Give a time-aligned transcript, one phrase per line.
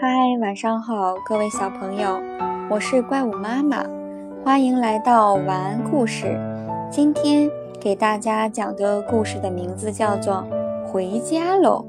[0.00, 0.08] 嗨，
[0.40, 2.20] 晚上好，各位小朋友，
[2.68, 3.84] 我是怪物妈妈，
[4.44, 6.36] 欢迎来到晚安故事。
[6.90, 7.48] 今天
[7.80, 10.44] 给大家讲的故事的名字叫做
[10.86, 11.84] 《回家喽》。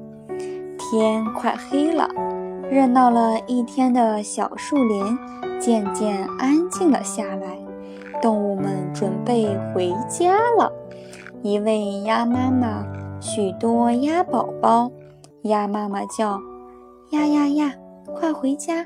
[0.77, 2.07] 天快黑了，
[2.69, 5.17] 热闹了一天的小树林
[5.59, 7.57] 渐渐安静了下来，
[8.21, 10.71] 动物们准备回家了。
[11.41, 12.85] 一位鸭妈妈，
[13.19, 14.91] 许多鸭宝宝，
[15.43, 16.39] 鸭妈妈叫
[17.11, 17.73] 呀呀呀。
[18.15, 18.85] 快回家！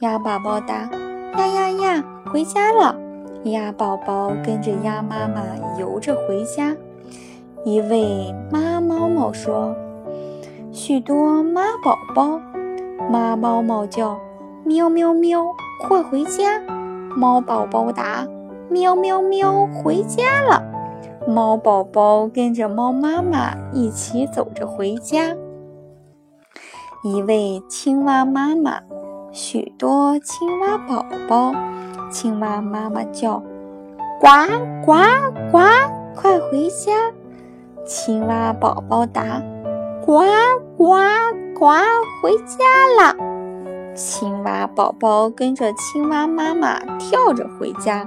[0.00, 0.90] 鸭宝宝答
[1.38, 2.94] ：“呀呀呀，回家了！”
[3.44, 5.42] 鸭宝宝跟着鸭妈妈
[5.78, 6.76] 游着回家。
[7.64, 9.74] 一位妈猫猫说
[10.72, 12.40] ：“许多妈宝宝，
[13.08, 14.18] 妈猫猫叫：
[14.64, 15.44] 喵喵喵，
[15.80, 16.60] 快回家！”
[17.16, 18.26] 猫宝宝答
[18.68, 20.62] ：“喵喵喵，回家了！”
[21.26, 25.34] 猫宝宝跟着猫妈妈一起走着回家。
[27.08, 28.80] 一位青蛙妈妈，
[29.30, 31.52] 许多青蛙宝宝，
[32.10, 33.40] 青蛙妈妈叫
[34.18, 34.26] ：“呱
[34.84, 34.92] 呱
[35.52, 35.58] 呱，
[36.16, 36.90] 快回家！”
[37.86, 39.40] 青蛙宝宝答
[40.04, 40.20] ：“呱
[40.76, 40.96] 呱
[41.56, 41.66] 呱，
[42.20, 42.64] 回家
[42.98, 43.14] 啦！”
[43.94, 48.04] 青蛙宝宝跟着青蛙妈妈跳着回家。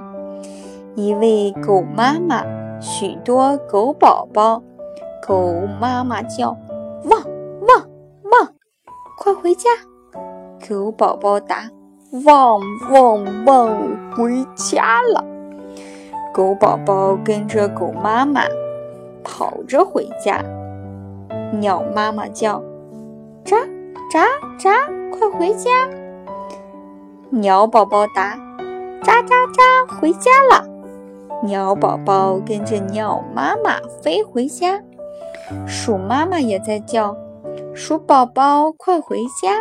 [0.94, 2.44] 一位狗妈妈，
[2.82, 4.62] 许多狗宝宝，
[5.26, 6.54] 狗妈妈叫：“！”
[9.22, 9.68] 快回家！
[10.66, 11.68] 狗宝宝答
[12.24, 12.58] ：“汪
[12.90, 13.68] 汪汪，
[14.16, 15.22] 回家了。”
[16.32, 18.44] 狗宝宝跟着狗妈妈
[19.22, 20.42] 跑着回家。
[21.52, 22.62] 鸟妈妈叫
[23.44, 23.58] ：“喳
[24.10, 24.26] 喳
[24.58, 24.72] 喳，
[25.10, 25.68] 快回家！”
[27.28, 28.38] 鸟宝宝答
[29.04, 30.66] ：“喳喳喳，回家了。”
[31.44, 34.80] 鸟宝宝跟着鸟妈妈飞回家。
[35.66, 37.14] 鼠妈妈也在叫。
[37.82, 39.56] 鼠宝宝，快回家！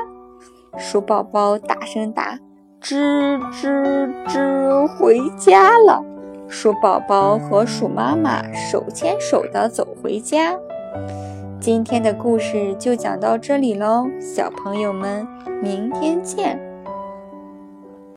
[0.78, 2.38] 鼠宝宝大声答
[2.84, 6.04] ：“吱吱吱，回家了。”
[6.50, 10.54] 鼠宝宝和鼠妈妈手牵手的走回家。
[11.62, 15.26] 今天的故事就讲到这里喽，小朋友们，
[15.64, 16.60] 明天见。